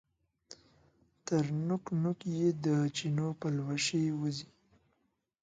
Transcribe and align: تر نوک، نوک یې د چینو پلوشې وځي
تر 1.25 1.45
نوک، 1.67 1.85
نوک 2.01 2.19
یې 2.37 2.47
د 2.63 2.67
چینو 2.95 3.27
پلوشې 3.39 4.03
وځي 4.19 4.47